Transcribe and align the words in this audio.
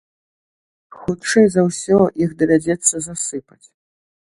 Хутчэй 1.01 1.45
за 1.57 1.61
ўсё, 1.67 1.99
іх 2.27 2.33
давядзецца 2.41 3.05
засыпаць. 3.11 3.65